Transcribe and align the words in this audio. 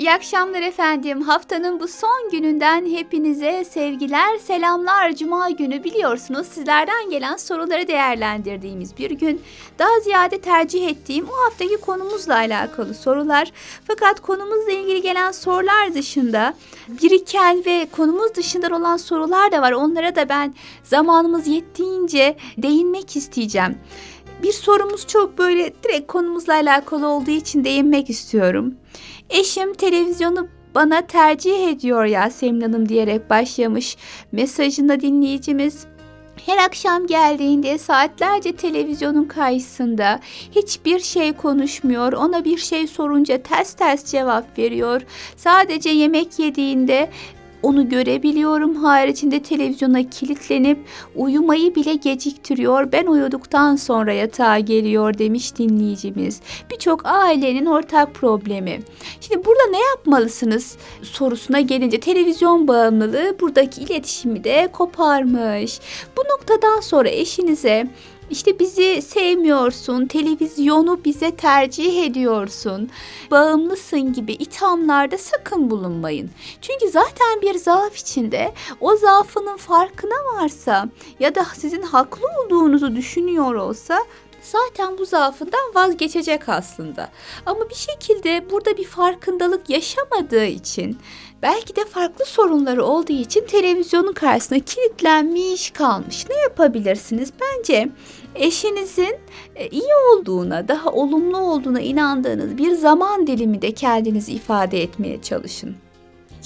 İyi 0.00 0.12
akşamlar 0.12 0.62
efendim. 0.62 1.22
Haftanın 1.22 1.80
bu 1.80 1.88
son 1.88 2.30
gününden 2.32 2.86
hepinize 2.86 3.64
sevgiler, 3.64 4.38
selamlar. 4.38 5.12
Cuma 5.12 5.50
günü 5.50 5.84
biliyorsunuz 5.84 6.46
sizlerden 6.46 7.10
gelen 7.10 7.36
soruları 7.36 7.88
değerlendirdiğimiz 7.88 8.98
bir 8.98 9.10
gün. 9.10 9.42
Daha 9.78 10.00
ziyade 10.00 10.40
tercih 10.40 10.88
ettiğim 10.88 11.26
o 11.28 11.44
haftaki 11.44 11.76
konumuzla 11.76 12.34
alakalı 12.34 12.94
sorular. 12.94 13.52
Fakat 13.84 14.20
konumuzla 14.20 14.72
ilgili 14.72 15.02
gelen 15.02 15.32
sorular 15.32 15.94
dışında 15.94 16.54
biriken 16.88 17.62
ve 17.66 17.86
konumuz 17.96 18.34
dışında 18.34 18.76
olan 18.76 18.96
sorular 18.96 19.52
da 19.52 19.62
var. 19.62 19.72
Onlara 19.72 20.16
da 20.16 20.28
ben 20.28 20.54
zamanımız 20.84 21.46
yettiğince 21.46 22.36
değinmek 22.58 23.16
isteyeceğim. 23.16 23.78
Bir 24.42 24.52
sorumuz 24.52 25.06
çok 25.06 25.38
böyle 25.38 25.72
direkt 25.84 26.06
konumuzla 26.06 26.54
alakalı 26.54 27.06
olduğu 27.08 27.30
için 27.30 27.64
değinmek 27.64 28.10
istiyorum. 28.10 28.74
Eşim 29.30 29.74
televizyonu 29.74 30.48
bana 30.74 31.06
tercih 31.06 31.68
ediyor 31.68 32.04
Yasemin 32.04 32.60
Hanım 32.60 32.88
diyerek 32.88 33.30
başlamış 33.30 33.96
mesajında 34.32 35.00
dinleyicimiz. 35.00 35.86
Her 36.46 36.58
akşam 36.58 37.06
geldiğinde 37.06 37.78
saatlerce 37.78 38.56
televizyonun 38.56 39.24
karşısında 39.24 40.20
hiçbir 40.52 41.00
şey 41.00 41.32
konuşmuyor. 41.32 42.12
Ona 42.12 42.44
bir 42.44 42.58
şey 42.58 42.86
sorunca 42.86 43.42
ters 43.42 43.72
ters 43.72 44.04
cevap 44.04 44.58
veriyor. 44.58 45.02
Sadece 45.36 45.90
yemek 45.90 46.38
yediğinde 46.38 47.10
onu 47.62 47.88
görebiliyorum. 47.88 48.74
Haricinde 48.74 49.42
televizyona 49.42 50.02
kilitlenip 50.10 50.78
uyumayı 51.16 51.74
bile 51.74 51.94
geciktiriyor. 51.94 52.92
Ben 52.92 53.06
uyuduktan 53.06 53.76
sonra 53.76 54.12
yatağa 54.12 54.58
geliyor 54.58 55.18
demiş 55.18 55.56
dinleyicimiz. 55.58 56.40
Birçok 56.70 57.06
ailenin 57.06 57.66
ortak 57.66 58.14
problemi. 58.14 58.80
Şimdi 59.20 59.44
burada 59.44 59.66
ne 59.70 59.80
yapmalısınız 59.80 60.76
sorusuna 61.02 61.60
gelince 61.60 62.00
televizyon 62.00 62.68
bağımlılığı 62.68 63.36
buradaki 63.40 63.80
iletişimi 63.82 64.44
de 64.44 64.68
koparmış. 64.72 65.80
Bu 66.16 66.20
noktadan 66.20 66.80
sonra 66.80 67.08
eşinize 67.08 67.86
işte 68.30 68.58
bizi 68.58 69.02
sevmiyorsun, 69.02 70.06
televizyonu 70.06 71.00
bize 71.04 71.30
tercih 71.30 72.04
ediyorsun, 72.04 72.90
bağımlısın 73.30 74.12
gibi 74.12 74.32
ithamlarda 74.32 75.18
sakın 75.18 75.70
bulunmayın. 75.70 76.30
Çünkü 76.60 76.88
zaten 76.88 77.42
bir 77.42 77.54
zaaf 77.54 77.96
içinde 77.96 78.52
o 78.80 78.96
zaafının 78.96 79.56
farkına 79.56 80.34
varsa 80.34 80.88
ya 81.20 81.34
da 81.34 81.44
sizin 81.44 81.82
haklı 81.82 82.26
olduğunuzu 82.44 82.96
düşünüyor 82.96 83.54
olsa 83.54 84.04
zaten 84.42 84.98
bu 84.98 85.04
zaafından 85.04 85.74
vazgeçecek 85.74 86.48
aslında. 86.48 87.08
Ama 87.46 87.70
bir 87.70 87.74
şekilde 87.74 88.50
burada 88.50 88.76
bir 88.76 88.84
farkındalık 88.84 89.70
yaşamadığı 89.70 90.44
için 90.44 90.98
belki 91.42 91.76
de 91.76 91.84
farklı 91.84 92.24
sorunları 92.24 92.84
olduğu 92.84 93.12
için 93.12 93.46
televizyonun 93.46 94.12
karşısına 94.12 94.58
kilitlenmiş 94.58 95.70
kalmış. 95.70 96.28
Ne 96.30 96.36
yapabilirsiniz? 96.36 97.32
Bence 97.40 97.88
eşinizin 98.34 99.16
e, 99.56 99.68
iyi 99.68 99.94
olduğuna, 100.12 100.68
daha 100.68 100.90
olumlu 100.90 101.38
olduğuna 101.38 101.80
inandığınız 101.80 102.58
bir 102.58 102.70
zaman 102.70 103.26
dilimi 103.26 103.62
de 103.62 103.72
kendinizi 103.72 104.32
ifade 104.32 104.82
etmeye 104.82 105.22
çalışın. 105.22 105.76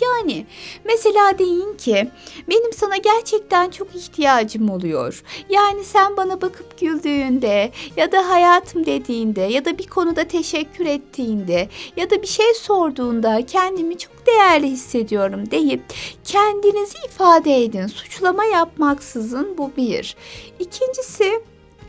Yani 0.03 0.47
mesela 0.85 1.39
deyin 1.39 1.77
ki 1.77 2.11
benim 2.49 2.73
sana 2.73 2.97
gerçekten 2.97 3.71
çok 3.71 3.95
ihtiyacım 3.95 4.71
oluyor. 4.71 5.23
Yani 5.49 5.85
sen 5.85 6.17
bana 6.17 6.41
bakıp 6.41 6.81
güldüğünde 6.81 7.71
ya 7.97 8.13
da 8.13 8.29
hayatım 8.29 8.87
dediğinde 8.87 9.41
ya 9.41 9.65
da 9.65 9.79
bir 9.79 9.87
konuda 9.87 10.25
teşekkür 10.25 10.87
ettiğinde 10.87 11.69
ya 11.97 12.11
da 12.11 12.23
bir 12.23 12.27
şey 12.27 12.55
sorduğunda 12.55 13.47
kendimi 13.47 13.99
çok 13.99 14.27
değerli 14.27 14.67
hissediyorum 14.67 15.51
deyip 15.51 15.83
kendinizi 16.25 16.99
ifade 17.07 17.65
edin. 17.65 17.87
Suçlama 17.87 18.45
yapmaksızın 18.45 19.59
bu 19.59 19.73
bir. 19.77 20.17
İkincisi 20.59 21.41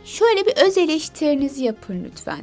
şöyle 0.06 0.46
bir 0.46 0.58
öz 0.58 0.78
eleştirinizi 0.78 1.64
yapın 1.64 2.04
lütfen. 2.06 2.40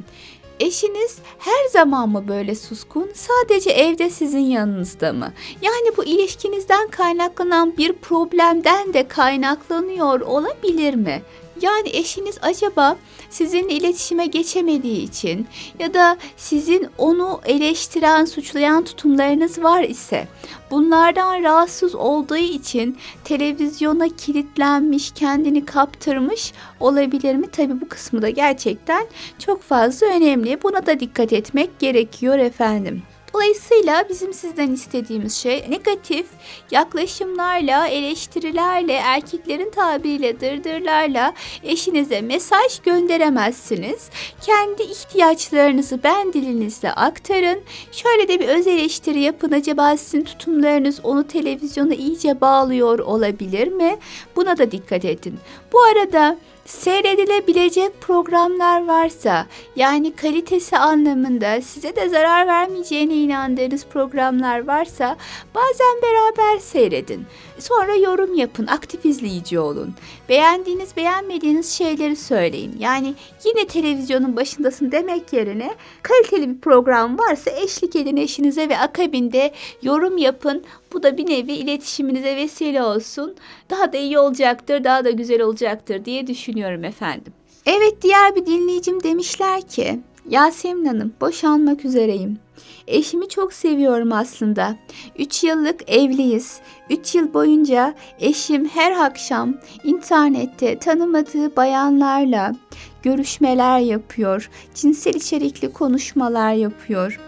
Eşiniz 0.59 1.17
her 1.39 1.67
zaman 1.71 2.09
mı 2.09 2.27
böyle 2.27 2.55
suskun? 2.55 3.11
Sadece 3.13 3.69
evde 3.69 4.09
sizin 4.09 4.39
yanınızda 4.39 5.13
mı? 5.13 5.33
Yani 5.61 5.97
bu 5.97 6.05
ilişkinizden 6.05 6.87
kaynaklanan 6.87 7.77
bir 7.77 7.93
problemden 7.93 8.93
de 8.93 9.07
kaynaklanıyor 9.07 10.19
olabilir 10.21 10.93
mi? 10.93 11.21
Yani 11.61 11.89
eşiniz 11.93 12.37
acaba 12.41 12.97
sizinle 13.29 13.73
iletişime 13.73 14.25
geçemediği 14.25 15.03
için 15.03 15.47
ya 15.79 15.93
da 15.93 16.17
sizin 16.37 16.87
onu 16.97 17.41
eleştiren, 17.45 18.25
suçlayan 18.25 18.83
tutumlarınız 18.83 19.63
var 19.63 19.83
ise 19.83 20.27
bunlardan 20.71 21.43
rahatsız 21.43 21.95
olduğu 21.95 22.37
için 22.37 22.97
televizyona 23.23 24.07
kilitlenmiş, 24.07 25.11
kendini 25.11 25.65
kaptırmış 25.65 26.53
olabilir 26.79 27.35
mi? 27.35 27.47
Tabii 27.51 27.81
bu 27.81 27.89
kısmı 27.89 28.21
da 28.21 28.29
gerçekten 28.29 29.07
çok 29.39 29.61
fazla 29.61 30.07
önemli. 30.07 30.63
Buna 30.63 30.85
da 30.85 30.99
dikkat 30.99 31.33
etmek 31.33 31.79
gerekiyor 31.79 32.37
efendim. 32.37 33.03
Dolayısıyla 33.33 34.09
bizim 34.09 34.33
sizden 34.33 34.71
istediğimiz 34.71 35.35
şey 35.35 35.65
negatif 35.69 36.25
yaklaşımlarla, 36.71 37.87
eleştirilerle, 37.87 38.93
erkeklerin 38.93 39.69
tabiriyle 39.69 40.39
dırdırlarla 40.39 41.33
eşinize 41.63 42.21
mesaj 42.21 42.79
gönderemezsiniz. 42.83 44.09
Kendi 44.41 44.83
ihtiyaçlarınızı 44.83 45.99
ben 46.03 46.33
dilinizle 46.33 46.91
aktarın. 46.91 47.61
Şöyle 47.91 48.27
de 48.27 48.39
bir 48.39 48.47
öz 48.47 48.67
eleştiri 48.67 49.19
yapın. 49.19 49.51
Acaba 49.51 49.97
sizin 49.97 50.23
tutumlarınız 50.23 50.99
onu 51.03 51.27
televizyona 51.27 51.93
iyice 51.93 52.41
bağlıyor 52.41 52.99
olabilir 52.99 53.67
mi? 53.67 53.97
Buna 54.35 54.57
da 54.57 54.71
dikkat 54.71 55.05
edin. 55.05 55.39
Bu 55.73 55.81
arada 55.83 56.37
seyredilebilecek 56.65 58.01
programlar 58.01 58.87
varsa 58.87 59.45
yani 59.75 60.15
kalitesi 60.15 60.77
anlamında 60.77 61.61
size 61.61 61.95
de 61.95 62.09
zarar 62.09 62.47
vermeyeceğine 62.47 63.13
inandığınız 63.13 63.85
programlar 63.85 64.67
varsa 64.67 65.17
bazen 65.55 66.01
beraber 66.01 66.59
seyredin. 66.59 67.25
Sonra 67.59 67.95
yorum 67.95 68.33
yapın, 68.35 68.67
aktif 68.67 69.05
izleyici 69.05 69.59
olun. 69.59 69.93
Beğendiğiniz, 70.29 70.97
beğenmediğiniz 70.97 71.71
şeyleri 71.71 72.15
söyleyin. 72.15 72.75
Yani 72.79 73.13
yine 73.45 73.67
televizyonun 73.67 74.35
başındasın 74.35 74.91
demek 74.91 75.33
yerine 75.33 75.75
kaliteli 76.01 76.49
bir 76.49 76.61
program 76.61 77.19
varsa 77.19 77.51
eşlik 77.51 77.95
edin 77.95 78.17
eşinize 78.17 78.69
ve 78.69 78.79
akabinde 78.79 79.51
yorum 79.81 80.17
yapın. 80.17 80.63
Bu 80.93 81.03
da 81.03 81.17
bir 81.17 81.29
nevi 81.29 81.51
iletişiminize 81.51 82.35
vesile 82.35 82.83
olsun. 82.83 83.35
Daha 83.69 83.93
da 83.93 83.97
iyi 83.97 84.19
olacaktır, 84.19 84.83
daha 84.83 85.05
da 85.05 85.11
güzel 85.11 85.41
olacaktır 85.41 86.05
diye 86.05 86.27
düşünüyorum 86.27 86.83
efendim. 86.83 87.33
Evet 87.65 88.01
diğer 88.01 88.35
bir 88.35 88.45
dinleyicim 88.45 89.03
demişler 89.03 89.61
ki 89.61 89.99
Yasemin 90.29 90.85
Hanım 90.85 91.13
boşanmak 91.21 91.85
üzereyim. 91.85 92.39
Eşimi 92.87 93.29
çok 93.29 93.53
seviyorum 93.53 94.13
aslında. 94.13 94.75
3 95.19 95.43
yıllık 95.43 95.89
evliyiz. 95.89 96.59
3 96.89 97.15
yıl 97.15 97.33
boyunca 97.33 97.93
eşim 98.19 98.65
her 98.65 98.91
akşam 98.91 99.53
internette 99.83 100.79
tanımadığı 100.79 101.55
bayanlarla 101.55 102.55
görüşmeler 103.03 103.79
yapıyor. 103.79 104.49
Cinsel 104.75 105.13
içerikli 105.13 105.73
konuşmalar 105.73 106.53
yapıyor. 106.53 107.19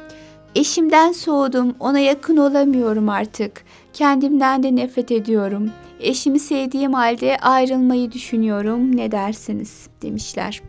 Eşimden 0.55 1.11
soğudum, 1.11 1.75
ona 1.79 1.99
yakın 1.99 2.37
olamıyorum 2.37 3.09
artık. 3.09 3.63
Kendimden 3.93 4.63
de 4.63 4.75
nefret 4.75 5.11
ediyorum. 5.11 5.71
Eşimi 5.99 6.39
sevdiğim 6.39 6.93
halde 6.93 7.37
ayrılmayı 7.37 8.11
düşünüyorum. 8.11 8.95
Ne 8.95 9.11
dersiniz?" 9.11 9.87
demişler. 10.01 10.61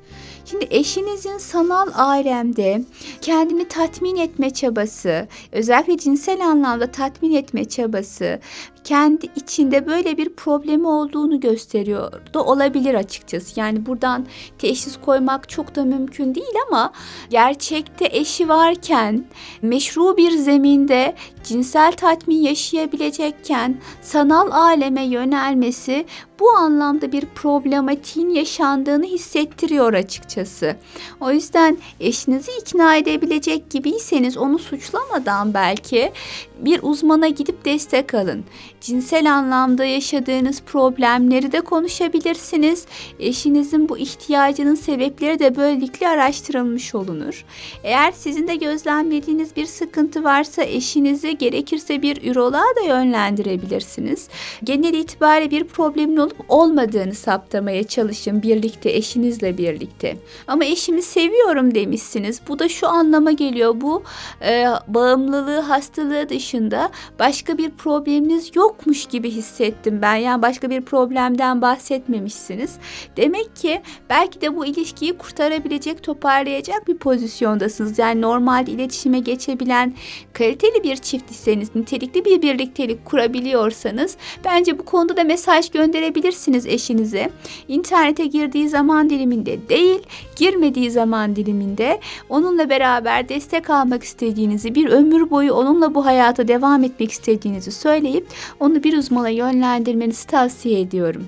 Şimdi 0.44 0.66
eşinizin 0.70 1.38
sanal 1.38 1.88
alemde 1.94 2.84
kendini 3.20 3.68
tatmin 3.68 4.16
etme 4.16 4.50
çabası, 4.50 5.28
özellikle 5.52 5.96
cinsel 5.96 6.40
anlamda 6.46 6.90
tatmin 6.92 7.34
etme 7.34 7.64
çabası 7.64 8.40
kendi 8.86 9.28
içinde 9.36 9.86
böyle 9.86 10.16
bir 10.16 10.28
problemi 10.28 10.86
olduğunu 10.86 11.40
gösteriyor 11.40 12.12
da 12.34 12.44
olabilir 12.44 12.94
açıkçası. 12.94 13.60
Yani 13.60 13.86
buradan 13.86 14.26
teşhis 14.58 14.96
koymak 15.04 15.48
çok 15.48 15.74
da 15.74 15.84
mümkün 15.84 16.34
değil 16.34 16.54
ama 16.68 16.92
gerçekte 17.30 18.08
eşi 18.12 18.48
varken 18.48 19.24
meşru 19.62 20.16
bir 20.16 20.30
zeminde 20.30 21.14
cinsel 21.44 21.92
tatmin 21.92 22.42
yaşayabilecekken 22.42 23.80
sanal 24.02 24.50
aleme 24.50 25.04
yönelmesi 25.04 26.06
bu 26.40 26.50
anlamda 26.50 27.12
bir 27.12 27.26
problematiğin 27.26 28.28
yaşandığını 28.28 29.04
hissettiriyor 29.04 29.92
açıkçası. 29.92 30.76
O 31.20 31.30
yüzden 31.30 31.78
eşinizi 32.00 32.50
ikna 32.60 32.96
edebilecek 32.96 33.70
gibiyseniz 33.70 34.36
onu 34.36 34.58
suçlamadan 34.58 35.54
belki 35.54 36.12
bir 36.58 36.80
uzmana 36.82 37.28
gidip 37.28 37.64
destek 37.64 38.14
alın. 38.14 38.44
Cinsel 38.86 39.32
anlamda 39.32 39.84
yaşadığınız 39.84 40.62
problemleri 40.62 41.52
de 41.52 41.60
konuşabilirsiniz. 41.60 42.86
Eşinizin 43.18 43.88
bu 43.88 43.98
ihtiyacının 43.98 44.74
sebepleri 44.74 45.38
de 45.38 45.56
böylelikle 45.56 46.08
araştırılmış 46.08 46.94
olunur. 46.94 47.44
Eğer 47.84 48.12
sizin 48.12 48.48
de 48.48 48.54
gözlemlediğiniz 48.56 49.56
bir 49.56 49.66
sıkıntı 49.66 50.24
varsa 50.24 50.62
eşinizi 50.62 51.38
gerekirse 51.38 52.02
bir 52.02 52.30
üroloğa 52.30 52.76
da 52.76 52.80
yönlendirebilirsiniz. 52.86 54.28
Genel 54.64 54.94
itibariyle 54.94 55.50
bir 55.50 55.64
problemin 55.64 56.16
olup 56.16 56.44
olmadığını 56.48 57.14
saptamaya 57.14 57.84
çalışın 57.84 58.42
birlikte 58.42 58.90
eşinizle 58.90 59.58
birlikte. 59.58 60.16
Ama 60.46 60.64
eşimi 60.64 61.02
seviyorum 61.02 61.74
demişsiniz. 61.74 62.40
Bu 62.48 62.58
da 62.58 62.68
şu 62.68 62.88
anlama 62.88 63.32
geliyor. 63.32 63.80
Bu 63.80 64.02
e, 64.42 64.66
bağımlılığı, 64.88 65.60
hastalığı 65.60 66.28
dışında 66.28 66.90
başka 67.18 67.58
bir 67.58 67.70
probleminiz 67.70 68.50
yokmuş 68.76 69.06
gibi 69.06 69.30
hissettim 69.30 69.98
ben. 70.02 70.14
Yani 70.14 70.42
başka 70.42 70.70
bir 70.70 70.80
problemden 70.80 71.62
bahsetmemişsiniz. 71.62 72.74
Demek 73.16 73.56
ki 73.56 73.82
belki 74.10 74.40
de 74.40 74.56
bu 74.56 74.66
ilişkiyi 74.66 75.18
kurtarabilecek, 75.18 76.02
toparlayacak 76.02 76.88
bir 76.88 76.96
pozisyondasınız. 76.96 77.98
Yani 77.98 78.20
normal 78.20 78.68
iletişime 78.68 79.18
geçebilen 79.18 79.94
kaliteli 80.32 80.82
bir 80.82 80.96
çift 80.96 81.30
iseniz, 81.30 81.74
nitelikli 81.74 82.24
bir 82.24 82.42
birliktelik 82.42 83.04
kurabiliyorsanız 83.04 84.16
bence 84.44 84.78
bu 84.78 84.84
konuda 84.84 85.16
da 85.16 85.24
mesaj 85.24 85.70
gönderebilirsiniz 85.70 86.66
eşinize. 86.66 87.30
İnternete 87.68 88.26
girdiği 88.26 88.68
zaman 88.68 89.10
diliminde 89.10 89.68
değil, 89.68 90.00
girmediği 90.36 90.90
zaman 90.90 91.36
diliminde 91.36 92.00
onunla 92.28 92.70
beraber 92.70 93.28
destek 93.28 93.70
almak 93.70 94.02
istediğinizi, 94.02 94.74
bir 94.74 94.88
ömür 94.88 95.30
boyu 95.30 95.52
onunla 95.52 95.94
bu 95.94 96.06
hayata 96.06 96.48
devam 96.48 96.84
etmek 96.84 97.12
istediğinizi 97.12 97.72
söyleyip 97.72 98.26
onu 98.60 98.82
bir 98.82 98.98
uzmana 98.98 99.28
yönlendirmenizi 99.28 100.26
tavsiye 100.26 100.80
ediyorum 100.80 101.26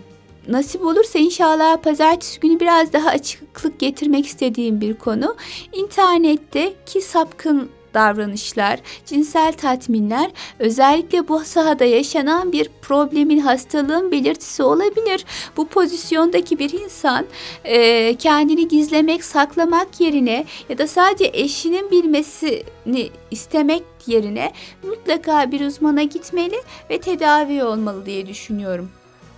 nasip 0.48 0.82
olursa 0.82 1.18
inşallah 1.18 1.76
pazartesi 1.76 2.40
günü 2.40 2.60
biraz 2.60 2.92
daha 2.92 3.08
açıklık 3.08 3.78
getirmek 3.78 4.26
istediğim 4.26 4.80
bir 4.80 4.94
konu. 4.94 5.36
İnternetteki 5.72 7.00
sapkın 7.00 7.68
davranışlar, 7.98 8.80
cinsel 9.06 9.52
tatminler 9.52 10.30
özellikle 10.58 11.28
bu 11.28 11.40
sahada 11.44 11.84
yaşanan 11.84 12.52
bir 12.52 12.70
problemin, 12.82 13.38
hastalığın 13.38 14.10
belirtisi 14.10 14.62
olabilir. 14.62 15.24
Bu 15.56 15.68
pozisyondaki 15.68 16.58
bir 16.58 16.72
insan 16.72 17.26
e, 17.64 18.14
kendini 18.14 18.68
gizlemek, 18.68 19.24
saklamak 19.24 20.00
yerine 20.00 20.44
ya 20.68 20.78
da 20.78 20.86
sadece 20.86 21.30
eşinin 21.32 21.90
bilmesini 21.90 23.10
istemek 23.30 23.82
yerine 24.06 24.52
mutlaka 24.82 25.52
bir 25.52 25.60
uzmana 25.60 26.02
gitmeli 26.02 26.62
ve 26.90 27.00
tedavi 27.00 27.64
olmalı 27.64 28.06
diye 28.06 28.26
düşünüyorum. 28.26 28.90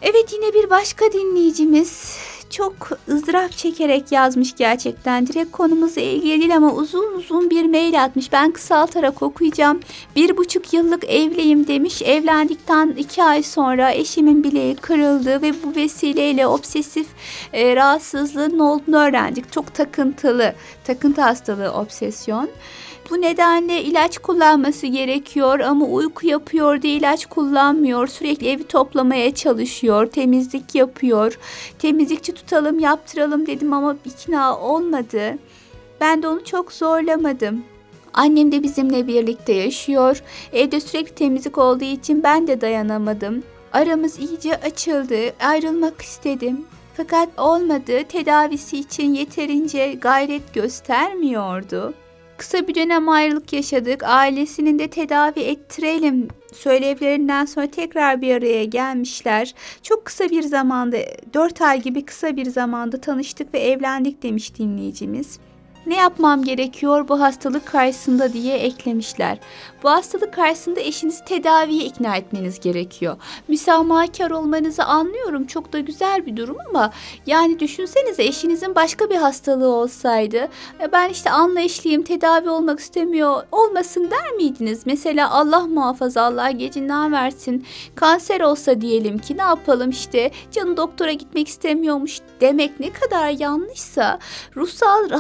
Evet 0.03 0.33
yine 0.33 0.55
bir 0.55 0.71
başka 0.71 1.12
dinleyicimiz 1.12 2.19
çok 2.61 2.99
ızdırap 3.09 3.53
çekerek 3.53 4.12
yazmış 4.12 4.57
gerçekten. 4.57 5.27
Direkt 5.27 5.53
konumuzla 5.53 6.01
ilgili 6.01 6.41
değil 6.41 6.57
ama 6.57 6.75
uzun 6.75 7.15
uzun 7.17 7.51
bir 7.51 7.65
mail 7.65 8.05
atmış. 8.05 8.33
Ben 8.33 8.51
kısaltarak 8.51 9.23
okuyacağım. 9.23 9.81
Bir 10.17 10.37
buçuk 10.37 10.73
yıllık 10.73 11.05
evliyim 11.05 11.67
demiş. 11.67 12.03
Evlendikten 12.03 12.89
iki 12.89 13.23
ay 13.23 13.43
sonra 13.43 13.93
eşimin 13.93 14.45
bileği 14.45 14.77
kırıldı 14.77 15.43
ve 15.43 15.53
bu 15.62 15.77
vesileyle 15.77 16.47
obsesif 16.47 17.07
e, 17.53 17.77
rahatsızlığın 17.77 18.59
olduğunu 18.59 18.97
öğrendik. 18.97 19.53
Çok 19.53 19.75
takıntılı, 19.75 20.55
takıntı 20.85 21.21
hastalığı 21.21 21.73
obsesyon. 21.73 22.51
Bu 23.11 23.21
nedenle 23.21 23.83
ilaç 23.83 24.19
kullanması 24.19 24.87
gerekiyor 24.87 25.61
ama 25.61 25.87
uyku 25.87 26.27
yapıyor 26.27 26.83
diye 26.83 26.95
ilaç 26.95 27.27
kullanmıyor. 27.27 28.07
Sürekli 28.07 28.49
evi 28.49 28.65
toplamaya 28.65 29.35
çalışıyor, 29.35 30.07
temizlik 30.07 30.75
yapıyor. 30.75 31.39
Temizlikçi 31.79 32.33
tutalım, 32.35 32.79
yaptıralım 32.79 33.47
dedim 33.47 33.73
ama 33.73 33.97
ikna 34.05 34.59
olmadı. 34.59 35.39
Ben 36.01 36.23
de 36.23 36.29
onu 36.29 36.45
çok 36.45 36.73
zorlamadım. 36.73 37.65
Annem 38.15 38.53
de 38.53 38.62
bizimle 38.62 39.07
birlikte 39.07 39.53
yaşıyor. 39.53 40.23
Evde 40.53 40.81
sürekli 40.81 41.15
temizlik 41.15 41.59
olduğu 41.59 41.85
için 41.85 42.23
ben 42.23 42.47
de 42.47 42.61
dayanamadım. 42.61 43.43
Aramız 43.73 44.19
iyice 44.19 44.57
açıldı. 44.57 45.17
Ayrılmak 45.41 46.03
istedim. 46.03 46.65
Fakat 46.97 47.29
olmadı. 47.39 48.05
Tedavisi 48.09 48.79
için 48.79 49.15
yeterince 49.15 49.95
gayret 49.95 50.55
göstermiyordu. 50.55 51.95
Kısa 52.41 52.69
bir 52.69 52.75
dönem 52.75 53.09
ayrılık 53.09 53.53
yaşadık. 53.53 54.03
Ailesinin 54.05 54.79
de 54.79 54.89
tedavi 54.89 55.41
ettirelim 55.41 56.29
söylevlerinden 56.53 57.45
sonra 57.45 57.67
tekrar 57.67 58.23
bir 58.23 58.35
araya 58.35 58.65
gelmişler. 58.65 59.55
Çok 59.83 60.05
kısa 60.05 60.29
bir 60.29 60.43
zamanda, 60.43 60.97
4 61.35 61.61
ay 61.61 61.83
gibi 61.83 62.05
kısa 62.05 62.37
bir 62.37 62.51
zamanda 62.51 63.01
tanıştık 63.01 63.55
ve 63.55 63.59
evlendik 63.59 64.23
demiş 64.23 64.59
dinleyicimiz. 64.59 65.39
Ne 65.87 65.97
yapmam 65.97 66.44
gerekiyor 66.44 67.09
bu 67.09 67.21
hastalık 67.21 67.67
karşısında 67.67 68.32
diye 68.32 68.56
eklemişler. 68.56 69.38
Bu 69.82 69.91
hastalık 69.91 70.35
karşısında 70.35 70.81
eşinizi 70.81 71.25
tedaviye 71.25 71.85
ikna 71.85 72.17
etmeniz 72.17 72.61
gerekiyor. 72.61 73.17
Müsamahakar 73.49 74.31
olmanızı 74.31 74.85
anlıyorum. 74.85 75.47
Çok 75.47 75.73
da 75.73 75.79
güzel 75.79 76.27
bir 76.27 76.37
durum 76.37 76.56
ama 76.69 76.91
yani 77.27 77.61
düşünsenize 77.61 78.23
eşinizin 78.23 78.75
başka 78.75 79.11
bir 79.11 79.17
hastalığı 79.17 79.69
olsaydı 79.69 80.49
e, 80.81 80.93
ben 80.93 81.09
işte 81.09 81.31
anlayışlıyım 81.31 82.03
tedavi 82.03 82.50
olmak 82.50 82.81
istemiyor 82.81 83.43
olmasın 83.53 84.11
der 84.11 84.33
miydiniz? 84.37 84.83
Mesela 84.87 85.31
Allah 85.31 85.67
muhafaza 85.67 86.23
Allah 86.23 86.50
gecinden 86.50 87.12
versin 87.12 87.67
kanser 87.94 88.41
olsa 88.41 88.81
diyelim 88.81 89.19
ki 89.19 89.37
ne 89.37 89.43
yapalım 89.43 89.91
işte 89.91 90.31
canı 90.50 90.76
doktora 90.76 91.12
gitmek 91.12 91.49
istemiyormuş 91.49 92.21
demek 92.41 92.81
ne 92.81 92.93
kadar 92.93 93.29
yanlışsa 93.29 94.19
ruhsal 94.56 95.11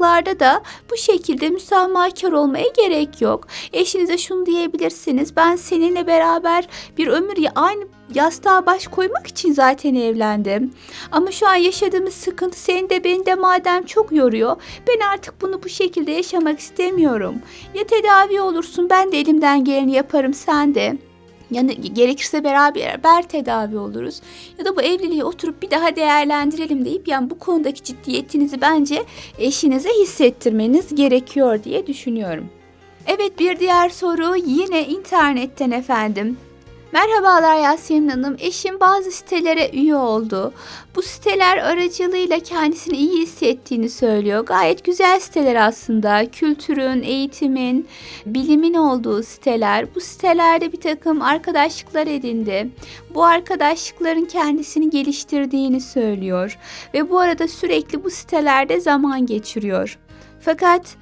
hastalıklarda 0.00 0.40
da 0.40 0.62
bu 0.90 0.96
şekilde 0.96 1.50
müsamahakar 1.50 2.32
olmaya 2.32 2.68
gerek 2.76 3.22
yok. 3.22 3.46
Eşinize 3.72 4.18
şunu 4.18 4.46
diyebilirsiniz 4.46 5.36
ben 5.36 5.56
seninle 5.56 6.06
beraber 6.06 6.68
bir 6.98 7.06
ömür 7.06 7.36
aynı 7.54 7.84
yastığa 8.14 8.66
baş 8.66 8.86
koymak 8.86 9.26
için 9.26 9.52
zaten 9.52 9.94
evlendim. 9.94 10.72
Ama 11.12 11.30
şu 11.30 11.48
an 11.48 11.54
yaşadığımız 11.54 12.14
sıkıntı 12.14 12.58
seni 12.58 12.90
de 12.90 13.04
beni 13.04 13.26
de 13.26 13.34
madem 13.34 13.84
çok 13.86 14.12
yoruyor. 14.12 14.56
Ben 14.88 15.06
artık 15.12 15.42
bunu 15.42 15.62
bu 15.62 15.68
şekilde 15.68 16.12
yaşamak 16.12 16.58
istemiyorum. 16.58 17.34
Ya 17.74 17.86
tedavi 17.86 18.40
olursun 18.40 18.90
ben 18.90 19.12
de 19.12 19.20
elimden 19.20 19.64
geleni 19.64 19.92
yaparım 19.92 20.34
sen 20.34 20.74
de. 20.74 20.96
Yani 21.50 21.94
gerekirse 21.94 22.44
beraber 22.44 23.22
tedavi 23.28 23.78
oluruz. 23.78 24.20
Ya 24.58 24.64
da 24.64 24.76
bu 24.76 24.82
evliliği 24.82 25.24
oturup 25.24 25.62
bir 25.62 25.70
daha 25.70 25.96
değerlendirelim 25.96 26.84
deyip 26.84 27.08
yani 27.08 27.30
bu 27.30 27.38
konudaki 27.38 27.82
ciddiyetinizi 27.84 28.60
bence 28.60 29.04
eşinize 29.38 29.90
hissettirmeniz 30.02 30.94
gerekiyor 30.94 31.64
diye 31.64 31.86
düşünüyorum. 31.86 32.48
Evet 33.06 33.38
bir 33.38 33.58
diğer 33.58 33.88
soru 33.88 34.36
yine 34.36 34.86
internetten 34.86 35.70
efendim. 35.70 36.36
Merhabalar 36.92 37.56
Yasemin 37.56 38.08
Hanım. 38.08 38.36
Eşim 38.38 38.80
bazı 38.80 39.10
sitelere 39.10 39.70
üye 39.72 39.96
oldu. 39.96 40.52
Bu 40.96 41.02
siteler 41.02 41.58
aracılığıyla 41.58 42.40
kendisini 42.40 42.96
iyi 42.96 43.22
hissettiğini 43.22 43.90
söylüyor. 43.90 44.46
Gayet 44.46 44.84
güzel 44.84 45.20
siteler 45.20 45.66
aslında. 45.66 46.30
Kültürün, 46.30 47.02
eğitimin, 47.02 47.88
bilimin 48.26 48.74
olduğu 48.74 49.22
siteler. 49.22 49.94
Bu 49.94 50.00
sitelerde 50.00 50.72
bir 50.72 50.80
takım 50.80 51.22
arkadaşlıklar 51.22 52.06
edindi. 52.06 52.70
Bu 53.14 53.24
arkadaşlıkların 53.24 54.24
kendisini 54.24 54.90
geliştirdiğini 54.90 55.80
söylüyor. 55.80 56.58
Ve 56.94 57.10
bu 57.10 57.18
arada 57.18 57.48
sürekli 57.48 58.04
bu 58.04 58.10
sitelerde 58.10 58.80
zaman 58.80 59.26
geçiriyor. 59.26 59.98
Fakat 60.40 60.96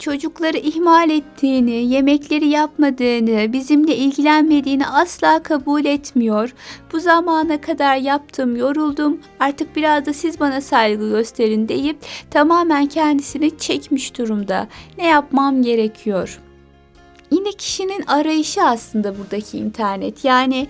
çocukları 0.00 0.56
ihmal 0.56 1.10
ettiğini, 1.10 1.70
yemekleri 1.70 2.48
yapmadığını, 2.48 3.52
bizimle 3.52 3.96
ilgilenmediğini 3.96 4.86
asla 4.86 5.42
kabul 5.42 5.84
etmiyor. 5.84 6.54
Bu 6.92 7.00
zamana 7.00 7.60
kadar 7.60 7.96
yaptım, 7.96 8.56
yoruldum. 8.56 9.20
Artık 9.40 9.76
biraz 9.76 10.06
da 10.06 10.12
siz 10.12 10.40
bana 10.40 10.60
saygı 10.60 11.10
gösterin 11.10 11.68
deyip 11.68 11.96
tamamen 12.30 12.86
kendisini 12.86 13.58
çekmiş 13.58 14.18
durumda. 14.18 14.68
Ne 14.98 15.06
yapmam 15.06 15.62
gerekiyor?'' 15.62 16.50
yine 17.30 17.52
kişinin 17.52 18.02
arayışı 18.06 18.62
aslında 18.62 19.18
buradaki 19.18 19.58
internet. 19.58 20.24
Yani 20.24 20.66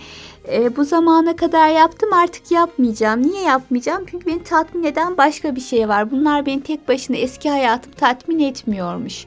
e, 0.49 0.77
bu 0.77 0.85
zamana 0.85 1.37
kadar 1.37 1.69
yaptım 1.69 2.13
artık 2.13 2.51
yapmayacağım. 2.51 3.23
Niye 3.23 3.43
yapmayacağım? 3.43 4.05
Çünkü 4.11 4.27
beni 4.27 4.43
tatmin 4.43 4.85
eden 4.85 5.17
başka 5.17 5.57
bir 5.57 5.61
şey 5.61 5.89
var. 5.89 6.11
Bunlar 6.11 6.47
beni 6.47 6.63
tek 6.63 6.89
başına 6.89 7.17
eski 7.17 7.51
hayatım 7.51 7.93
tatmin 7.93 8.39
etmiyormuş. 8.39 9.27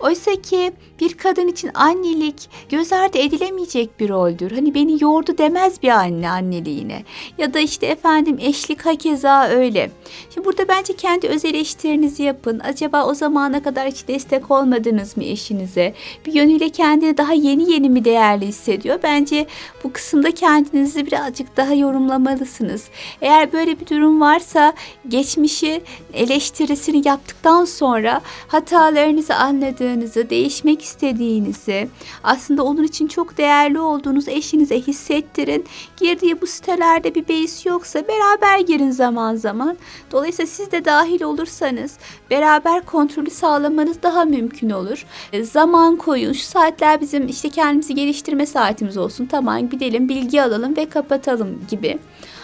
Oysa 0.00 0.30
ki 0.30 0.72
bir 1.00 1.14
kadın 1.14 1.48
için 1.48 1.70
annelik 1.74 2.50
göz 2.70 2.92
ardı 2.92 3.18
edilemeyecek 3.18 4.00
bir 4.00 4.08
roldür. 4.08 4.50
Hani 4.50 4.74
beni 4.74 5.02
yordu 5.02 5.38
demez 5.38 5.82
bir 5.82 5.88
anne 5.88 6.30
anneliğine. 6.30 7.02
Ya 7.38 7.54
da 7.54 7.58
işte 7.58 7.86
efendim 7.86 8.38
eşlik 8.40 8.86
hakeza 8.86 9.48
öyle. 9.48 9.90
Şimdi 10.34 10.46
burada 10.46 10.68
bence 10.68 10.96
kendi 10.96 11.28
öz 11.28 11.44
eleştirinizi 11.44 12.22
yapın. 12.22 12.60
Acaba 12.64 13.06
o 13.06 13.14
zamana 13.14 13.62
kadar 13.62 13.88
hiç 13.88 14.08
destek 14.08 14.50
olmadınız 14.50 15.16
mı 15.16 15.24
eşinize? 15.24 15.94
Bir 16.26 16.32
yönüyle 16.32 16.68
kendini 16.68 17.16
daha 17.16 17.32
yeni 17.32 17.72
yeni 17.72 17.90
mi 17.90 18.04
değerli 18.04 18.46
hissediyor? 18.46 18.98
Bence 19.02 19.46
bu 19.84 19.92
kısımda 19.92 20.30
kendinizi 20.48 21.06
birazcık 21.06 21.56
daha 21.56 21.74
yorumlamalısınız. 21.74 22.84
Eğer 23.20 23.52
böyle 23.52 23.80
bir 23.80 23.86
durum 23.86 24.20
varsa 24.20 24.72
geçmişi 25.08 25.82
eleştirisini 26.14 27.08
yaptıktan 27.08 27.64
sonra 27.64 28.20
hatalarınızı 28.48 29.34
anladığınızı, 29.34 30.30
değişmek 30.30 30.82
istediğinizi, 30.82 31.88
aslında 32.24 32.62
onun 32.62 32.82
için 32.82 33.06
çok 33.06 33.38
değerli 33.38 33.80
olduğunuzu 33.80 34.30
eşinize 34.30 34.80
hissettirin. 34.80 35.64
Girdiği 35.96 36.40
bu 36.40 36.46
sitelerde 36.46 37.14
bir 37.14 37.28
beis 37.28 37.66
yoksa 37.66 38.02
beraber 38.08 38.60
girin 38.60 38.90
zaman 38.90 39.36
zaman. 39.36 39.76
Dolayısıyla 40.12 40.46
siz 40.46 40.72
de 40.72 40.84
dahil 40.84 41.22
olursanız 41.22 41.98
beraber 42.30 42.84
kontrolü 42.84 43.30
sağlamanız 43.30 44.02
daha 44.02 44.24
mümkün 44.24 44.70
olur. 44.70 45.06
Zaman 45.42 45.96
koyun. 45.96 46.32
Şu 46.32 46.44
saatler 46.44 47.00
bizim 47.00 47.28
işte 47.28 47.48
kendimizi 47.48 47.94
geliştirme 47.94 48.46
saatimiz 48.46 48.96
olsun. 48.96 49.26
Tamam 49.26 49.68
gidelim 49.68 50.08
bilgi 50.08 50.37
alalım 50.42 50.76
ve 50.76 50.88
kapatalım 50.88 51.60
gibi. 51.70 51.98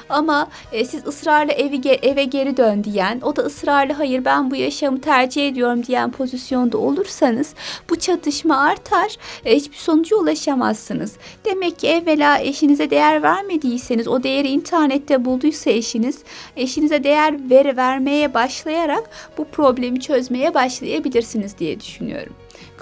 Ama 0.09 0.49
e, 0.73 0.85
siz 0.85 1.07
ısrarla 1.07 1.53
evi 1.53 1.89
eve 1.89 2.25
geri 2.25 2.57
dön 2.57 2.85
diyen, 2.85 3.21
o 3.23 3.37
da 3.37 3.43
ısrarla 3.43 3.99
hayır 3.99 4.25
ben 4.25 4.51
bu 4.51 4.57
yaşamı 4.57 5.01
tercih 5.01 5.49
ediyorum 5.49 5.87
diyen 5.87 6.11
pozisyonda 6.11 6.79
olursanız 6.79 7.55
bu 7.91 7.97
çatışma 7.97 8.59
artar, 8.59 9.17
e, 9.45 9.57
hiçbir 9.57 9.77
sonuca 9.77 10.17
ulaşamazsınız. 10.17 11.13
Demek 11.45 11.79
ki 11.79 11.89
evvela 11.89 12.39
eşinize 12.39 12.91
değer 12.91 13.23
vermediyseniz, 13.23 14.09
o 14.09 14.23
değeri 14.23 14.49
internette 14.49 15.25
bulduysa 15.25 15.71
eşiniz, 15.71 16.19
eşinize 16.57 17.05
değer 17.05 17.51
ver 17.51 17.77
vermeye 17.77 18.35
başlayarak 18.35 19.11
bu 19.39 19.45
problemi 19.45 20.01
çözmeye 20.01 20.55
başlayabilirsiniz 20.55 21.59
diye 21.59 21.81
düşünüyorum. 21.81 22.33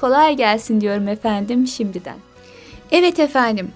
Kolay 0.00 0.36
gelsin 0.36 0.80
diyorum 0.80 1.08
efendim 1.08 1.66
şimdiden. 1.66 2.16
Evet 2.92 3.18
efendim. 3.18 3.70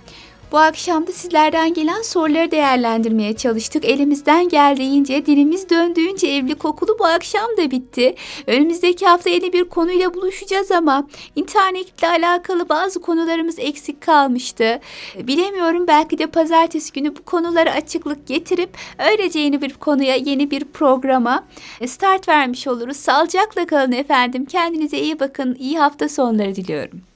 Bu 0.52 0.58
akşam 0.58 1.06
da 1.06 1.12
sizlerden 1.12 1.74
gelen 1.74 2.02
soruları 2.02 2.50
değerlendirmeye 2.50 3.36
çalıştık. 3.36 3.84
Elimizden 3.84 4.48
geldiğince, 4.48 5.26
dilimiz 5.26 5.70
döndüğünce 5.70 6.26
evlilik 6.26 6.64
okulu 6.64 6.98
bu 6.98 7.04
akşam 7.04 7.46
da 7.56 7.70
bitti. 7.70 8.14
Önümüzdeki 8.46 9.06
hafta 9.06 9.30
yeni 9.30 9.52
bir 9.52 9.64
konuyla 9.64 10.14
buluşacağız 10.14 10.70
ama 10.72 11.08
internetle 11.36 12.08
alakalı 12.08 12.68
bazı 12.68 13.00
konularımız 13.00 13.58
eksik 13.58 14.00
kalmıştı. 14.00 14.80
Bilemiyorum 15.18 15.86
belki 15.86 16.18
de 16.18 16.26
pazartesi 16.26 16.92
günü 16.92 17.16
bu 17.16 17.22
konulara 17.22 17.72
açıklık 17.72 18.26
getirip 18.26 18.70
öylece 19.10 19.38
yeni 19.38 19.62
bir 19.62 19.74
konuya, 19.74 20.16
yeni 20.16 20.50
bir 20.50 20.64
programa 20.64 21.44
start 21.86 22.28
vermiş 22.28 22.66
oluruz. 22.66 22.96
Sağlıcakla 22.96 23.66
kalın 23.66 23.92
efendim. 23.92 24.44
Kendinize 24.44 24.98
iyi 24.98 25.20
bakın. 25.20 25.56
İyi 25.58 25.78
hafta 25.78 26.08
sonları 26.08 26.54
diliyorum. 26.54 27.15